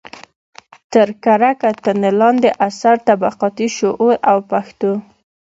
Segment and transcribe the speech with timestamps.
[0.93, 4.91] تر کره کتنې لاندې اثر: طبقاتي شعور او پښتو